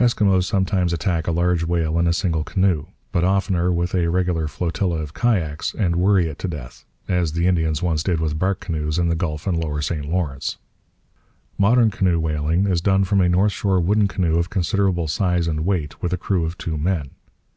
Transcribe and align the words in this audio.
Eskimos 0.00 0.42
sometimes 0.42 0.92
attack 0.92 1.28
a 1.28 1.30
large 1.30 1.62
whale 1.64 2.00
in 2.00 2.08
a 2.08 2.12
single 2.12 2.42
canoe, 2.42 2.86
but 3.12 3.22
oftener 3.22 3.70
with 3.70 3.94
a 3.94 4.08
regular 4.10 4.48
flotilla 4.48 4.96
of 4.96 5.14
kayaks, 5.14 5.72
and 5.72 5.94
worry 5.94 6.26
it 6.26 6.36
to 6.40 6.48
death; 6.48 6.84
as 7.06 7.30
the 7.30 7.46
Indians 7.46 7.80
once 7.80 8.02
did 8.02 8.18
with 8.18 8.40
bark 8.40 8.58
canoes 8.58 8.98
in 8.98 9.06
the 9.08 9.14
Gulf 9.14 9.46
and 9.46 9.56
lower 9.56 9.80
St 9.80 10.04
Lawrence. 10.04 10.56
Modern 11.58 11.92
canoe 11.92 12.18
whaling 12.18 12.66
is 12.66 12.80
done 12.80 13.04
from 13.04 13.20
a 13.20 13.28
North 13.28 13.52
Shore 13.52 13.78
wooden 13.78 14.08
canoe 14.08 14.36
of 14.36 14.50
considerable 14.50 15.06
size 15.06 15.46
and 15.46 15.64
weight 15.64 16.02
with 16.02 16.12
a 16.12 16.16
crew 16.16 16.44
of 16.44 16.58
two 16.58 16.76
men. 16.76 17.10